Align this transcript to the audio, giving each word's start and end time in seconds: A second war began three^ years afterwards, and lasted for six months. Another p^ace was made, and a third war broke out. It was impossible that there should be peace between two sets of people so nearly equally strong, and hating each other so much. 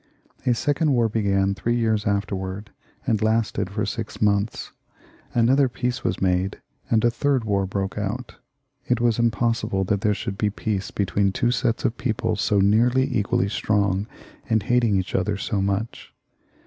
A 0.47 0.55
second 0.55 0.93
war 0.93 1.07
began 1.07 1.53
three^ 1.53 1.77
years 1.77 2.07
afterwards, 2.07 2.71
and 3.05 3.21
lasted 3.21 3.69
for 3.69 3.85
six 3.85 4.19
months. 4.19 4.71
Another 5.35 5.69
p^ace 5.69 6.03
was 6.03 6.19
made, 6.19 6.59
and 6.89 7.05
a 7.05 7.11
third 7.11 7.43
war 7.43 7.67
broke 7.67 7.99
out. 7.99 8.37
It 8.87 8.99
was 8.99 9.19
impossible 9.19 9.83
that 9.83 10.01
there 10.01 10.15
should 10.15 10.39
be 10.39 10.49
peace 10.49 10.89
between 10.89 11.31
two 11.31 11.51
sets 11.51 11.85
of 11.85 11.97
people 11.99 12.35
so 12.35 12.59
nearly 12.59 13.15
equally 13.15 13.47
strong, 13.47 14.07
and 14.49 14.63
hating 14.63 14.97
each 14.97 15.13
other 15.13 15.37
so 15.37 15.61
much. 15.61 16.11